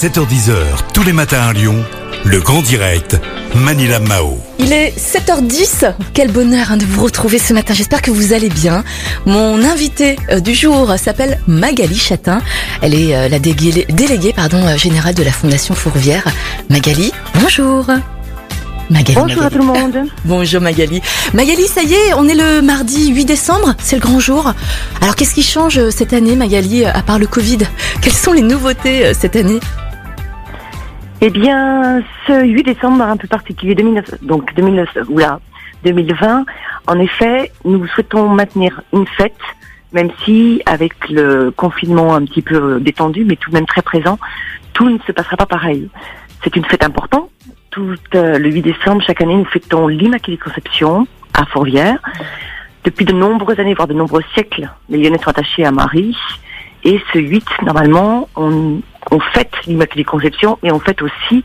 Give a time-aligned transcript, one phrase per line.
[0.00, 0.54] 7h10h,
[0.94, 1.76] tous les matins à Lyon,
[2.24, 3.20] le grand direct,
[3.54, 4.38] Manila Mao.
[4.58, 5.92] Il est 7h10.
[6.14, 7.74] Quel bonheur hein, de vous retrouver ce matin.
[7.74, 8.82] J'espère que vous allez bien.
[9.26, 12.40] Mon invité euh, du jour s'appelle Magali Chatin.
[12.80, 16.24] Elle est euh, la déléguée, déléguée pardon, euh, générale de la Fondation Fourvière.
[16.70, 17.84] Magali, bonjour.
[18.88, 19.98] Magali, Bonjour à tout le monde.
[20.24, 21.02] Bonjour Magali.
[21.34, 24.54] Magali, ça y est, on est le mardi 8 décembre, c'est le grand jour.
[25.02, 27.58] Alors qu'est-ce qui change cette année Magali, à part le Covid?
[28.00, 29.60] Quelles sont les nouveautés cette année?
[31.22, 35.40] Eh bien, ce 8 décembre un peu particulier, 2009, donc 2009, oula,
[35.84, 36.46] 2020,
[36.86, 39.36] en effet, nous souhaitons maintenir une fête,
[39.92, 44.18] même si avec le confinement un petit peu détendu, mais tout de même très présent,
[44.72, 45.90] tout ne se passera pas pareil.
[46.42, 47.30] C'est une fête importante.
[47.70, 51.98] Tout euh, le 8 décembre, chaque année, nous fêtons l'Immaculée Conception à Fourvière.
[52.84, 56.16] Depuis de nombreuses années, voire de nombreux siècles, les Lyonnais sont attachés à Marie.
[56.82, 61.42] Et ce 8, normalement, on, on fête l'Immaculée Conception et on fête aussi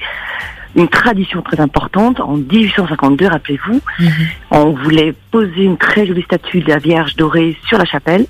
[0.76, 2.20] une tradition très importante.
[2.20, 4.12] En 1852, rappelez-vous, mhm.
[4.52, 8.26] on voulait poser une très jolie statue de la Vierge dorée sur la chapelle.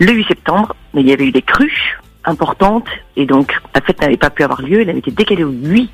[0.00, 4.00] Le 8 septembre, mais il y avait eu des crues importantes et donc la fête
[4.00, 4.80] n'avait pas pu avoir lieu.
[4.80, 5.90] Elle avait été décalée au 8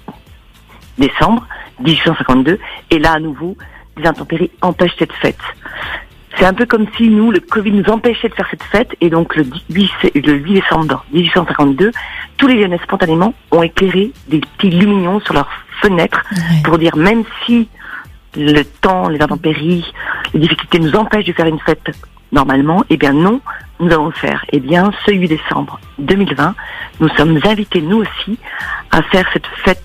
[0.98, 1.46] décembre
[1.80, 2.58] 1852
[2.90, 3.56] et là à nouveau,
[3.96, 5.40] des intempéries empêchent cette fête.
[6.40, 9.10] C'est un peu comme si nous, le Covid nous empêchait de faire cette fête et
[9.10, 11.92] donc le 8, le 8 décembre 1852,
[12.38, 15.50] tous les Lyonnais spontanément ont éclairé des petits lumignons sur leurs
[15.82, 16.24] fenêtres
[16.64, 17.68] pour dire même si
[18.38, 19.84] le temps, les intempéries,
[20.32, 21.90] les difficultés nous empêchent de faire une fête
[22.32, 23.42] normalement, eh bien non,
[23.78, 24.42] nous allons le faire.
[24.50, 26.54] Eh bien, ce 8 décembre 2020,
[27.00, 28.38] nous sommes invités nous aussi
[28.90, 29.84] à faire cette fête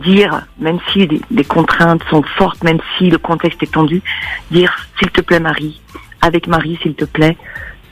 [0.00, 4.02] dire, même si les, contraintes sont fortes, même si le contexte est tendu,
[4.50, 5.80] dire s'il te plaît Marie,
[6.20, 7.36] avec Marie s'il te plaît,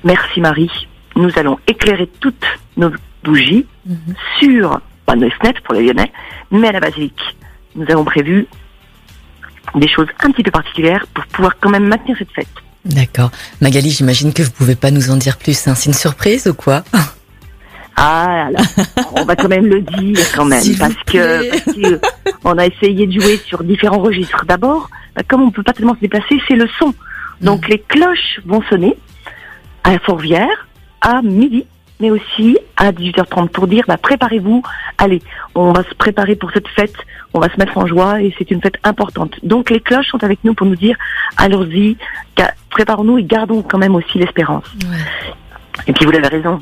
[0.04, 0.70] merci Marie,
[1.16, 2.90] nous allons éclairer toutes nos
[3.24, 4.14] bougies mhm.
[4.38, 6.12] sur pas nos fenêtres pour les Lyonnais,
[6.50, 7.20] mais à la basilique.
[7.74, 8.46] Nous avons prévu
[9.74, 12.48] des choses un petit peu particulières pour pouvoir quand même maintenir cette fête.
[12.84, 13.30] D'accord.
[13.60, 15.66] Magali, j'imagine que vous pouvez pas nous en dire plus.
[15.66, 15.74] Hein.
[15.74, 16.84] C'est une surprise ou quoi?
[18.00, 18.60] Ah, là,
[19.16, 22.00] on va quand même le dire quand même, parce que,
[22.44, 24.44] on a essayé de jouer sur différents registres.
[24.46, 26.94] D'abord, bah, comme on peut pas tellement se déplacer, c'est le son.
[27.40, 27.70] Donc mm.
[27.70, 28.96] les cloches vont sonner
[29.82, 30.68] à Fourvière
[31.00, 31.66] à midi,
[31.98, 34.62] mais aussi à 18h30 pour dire bah, préparez-vous,
[34.96, 35.20] allez,
[35.56, 36.94] on va se préparer pour cette fête,
[37.34, 39.34] on va se mettre en joie et c'est une fête importante.
[39.42, 40.96] Donc les cloches sont avec nous pour nous dire
[41.36, 41.96] allons-y,
[42.70, 44.66] préparons-nous et gardons quand même aussi l'espérance.
[45.88, 46.60] Et puis vous avez raison,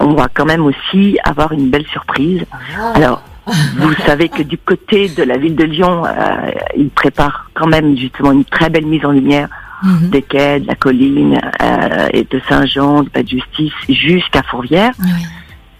[0.00, 2.44] On va quand même aussi avoir une belle surprise.
[2.76, 2.92] Ah.
[2.94, 3.22] Alors,
[3.76, 7.96] vous savez que du côté de la ville de Lyon, euh, ils préparent quand même
[7.96, 9.48] justement une très belle mise en lumière
[9.82, 10.10] mhm.
[10.10, 14.92] des quais, de la colline euh, et de Saint-Jean, de Pas de Justice, jusqu'à Fourvière.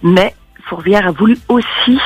[0.03, 1.99] Mais Fourvière a voulu aussi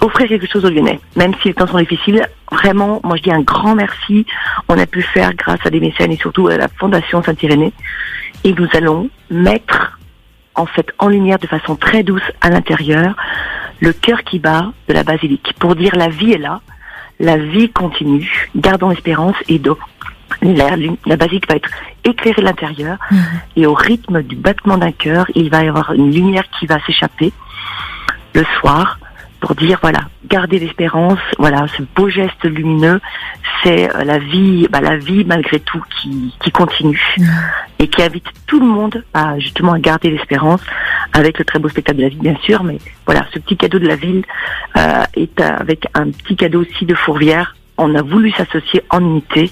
[0.00, 2.26] offrir quelque chose aux Lyonnais, même si les temps sont difficiles.
[2.52, 4.26] Vraiment, moi je dis un grand merci.
[4.68, 7.72] On a pu faire grâce à des mécènes et surtout à la Fondation Saint-Irénée.
[8.44, 9.95] Et nous allons mettre
[10.56, 13.14] en fait en lumière de façon très douce à l'intérieur
[13.80, 15.54] le cœur qui bat de la basilique.
[15.58, 16.60] Pour dire la vie est là,
[17.20, 19.78] la vie continue, gardons l'espérance et donc
[20.42, 21.70] la, la basilique va être
[22.04, 23.18] éclairée à l'intérieur mhm.
[23.56, 26.78] et au rythme du battement d'un cœur, il va y avoir une lumière qui va
[26.84, 27.32] s'échapper
[28.34, 28.98] le soir
[29.40, 33.00] pour dire voilà, garder l'espérance, voilà, ce beau geste lumineux,
[33.62, 37.00] c'est euh, la vie, bah, la vie malgré tout qui, qui continue
[37.78, 40.60] et qui invite tout le monde à justement à garder l'espérance
[41.12, 43.78] avec le très beau spectacle de la vie bien sûr, mais voilà, ce petit cadeau
[43.78, 44.24] de la ville
[44.76, 47.56] euh, est avec un petit cadeau aussi de Fourvière.
[47.78, 49.50] On a voulu s'associer en unité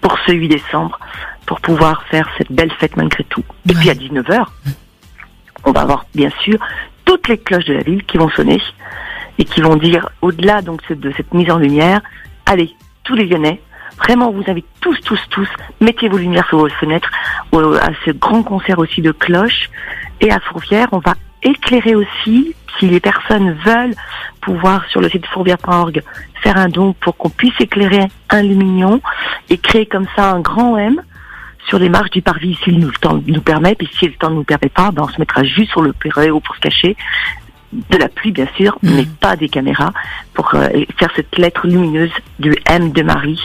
[0.00, 0.98] pour ce 8 décembre
[1.46, 3.44] pour pouvoir faire cette belle fête malgré tout.
[3.68, 4.46] Et puis à 19h,
[5.64, 6.58] on va avoir bien sûr
[7.04, 8.60] toutes les cloches de la ville qui vont sonner
[9.38, 12.00] et qui vont dire, au-delà donc de cette mise en lumière,
[12.46, 13.60] allez, tous les Lyonnais,
[13.98, 15.48] vraiment on vous invite tous, tous, tous,
[15.80, 17.10] mettez vos lumières sur vos fenêtres,
[17.52, 19.70] à ce grand concert aussi de cloches,
[20.20, 23.94] et à Fourvière, on va éclairer aussi, si les personnes veulent
[24.40, 26.02] pouvoir sur le site fourvière.org
[26.42, 29.00] faire un don pour qu'on puisse éclairer un lumignon
[29.48, 31.00] et créer comme ça un grand M
[31.68, 34.36] sur les marches du parvis si le temps nous permet, puis si le temps ne
[34.36, 35.94] nous permet pas, ben on se mettra juste sur le
[36.32, 36.96] ou pour se cacher
[37.72, 38.94] de la pluie bien sûr, mm.
[38.94, 39.92] mais pas des caméras,
[40.34, 40.68] pour euh,
[40.98, 43.40] faire cette lettre lumineuse du M de Marie.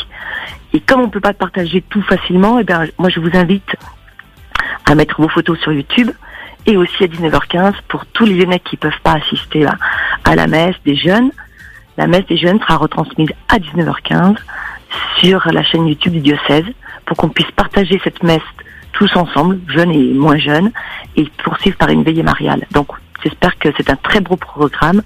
[0.73, 3.75] Et comme on peut pas partager tout facilement, eh bien, moi je vous invite
[4.85, 6.11] à mettre vos photos sur YouTube
[6.65, 9.65] et aussi à 19h15 pour tous les Lyonnais qui peuvent pas assister
[10.23, 11.31] à la messe des jeunes.
[11.97, 14.37] La messe des jeunes sera retransmise à 19h15
[15.19, 16.65] sur la chaîne YouTube du diocèse
[17.05, 18.41] pour qu'on puisse partager cette messe
[18.93, 20.71] tous ensemble, jeunes et moins jeunes,
[21.15, 22.65] et poursuivre par une veillée mariale.
[22.71, 22.89] Donc
[23.23, 25.01] J'espère que c'est un très beau programme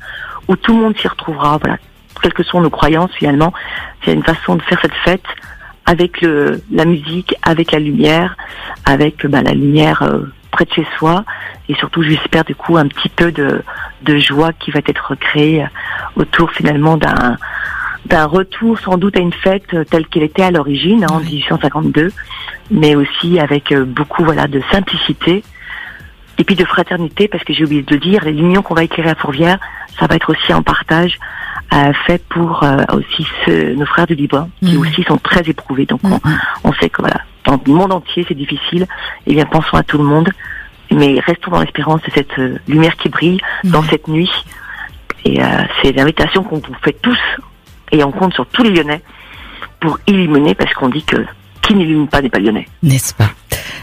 [0.48, 1.58] où tout le monde s'y retrouvera.
[1.58, 1.78] Voilà,
[2.26, 3.54] quelles que soient nos croyances finalement,
[4.04, 5.26] c'est une façon de faire cette fête
[5.86, 8.36] avec le, la musique, avec la lumière,
[8.84, 11.24] avec bah, la lumière euh, près de chez soi,
[11.70, 13.62] et surtout j'espère du coup un petit peu de,
[14.02, 15.68] de joie qui va être créée
[16.16, 17.38] autour finalement d'un
[18.08, 22.12] d'un retour sans doute à une fête telle qu'elle était à l'origine hein, en 1852,
[22.72, 25.44] mais aussi avec euh, beaucoup voilà de simplicité
[26.40, 29.12] et puis de fraternité parce que j'ai oublié de le dire, l'union qu'on va éclairer
[29.12, 29.60] à Fourvière,
[30.00, 31.20] ça va être aussi en partage
[32.06, 34.82] fait pour euh, aussi ce, nos frères du Liban qui Mhm.
[34.82, 35.86] aussi sont très éprouvés.
[35.86, 36.38] Donc on, Mhm.
[36.64, 38.86] on sait que voilà, dans le monde entier c'est difficile.
[39.28, 40.30] Et bien pensons à tout le monde,
[40.92, 43.88] mais restons dans l'espérance de cette euh, lumière qui brille dans Mhm.
[43.90, 44.32] cette nuit.
[45.26, 45.48] Et euh,
[45.82, 47.18] c'est l'invitation qu'on vous fait tous,
[47.92, 49.02] et on compte sur tous les Lyonnais
[49.80, 51.18] pour illuminer, parce qu'on dit que
[51.62, 52.68] qui n'illumine pas n'est pas lyonnais.
[52.84, 53.30] N'est-ce pas?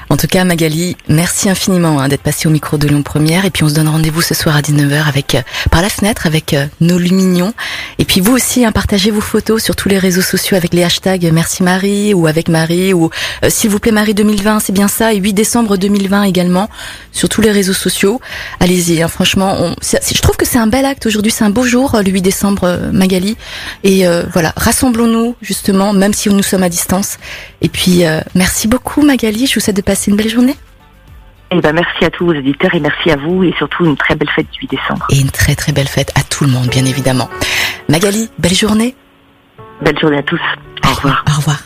[0.09, 3.45] En tout cas, Magali, merci infiniment hein, d'être passée au micro de Lyon Première.
[3.45, 6.27] Et puis on se donne rendez-vous ce soir à 19h avec euh, par la fenêtre
[6.27, 7.53] avec euh, nos lumignons.
[7.99, 10.85] Et puis vous aussi, hein, partagez vos photos sur tous les réseaux sociaux avec les
[10.85, 13.11] hashtags Merci Marie ou avec Marie ou
[13.45, 15.13] euh, S'il vous plaît Marie 2020, c'est bien ça.
[15.13, 16.69] Et 8 décembre 2020 également
[17.13, 18.21] sur tous les réseaux sociaux.
[18.61, 21.33] Allez-y, hein, franchement, je trouve que c'est un bel acte aujourd'hui.
[21.33, 23.37] C'est un beau jour, le 8 décembre, Magali.
[23.85, 27.19] Et voilà, rassemblons-nous justement, même si nous sommes à distance.
[27.61, 28.05] Et puis,
[28.35, 30.56] merci beaucoup Magali, je vous souhaite de une belle journée
[31.50, 34.15] Et ben merci à tous vos éditeurs et merci à vous et surtout une très
[34.15, 35.06] belle fête du 8 décembre.
[35.11, 37.29] et une très très belle fête à tout le monde, bien évidemment.
[37.89, 38.94] Magali, belle journée.
[39.83, 40.41] Belle journée à tous.
[40.85, 41.25] Au revoir.
[41.29, 41.62] Au revoir.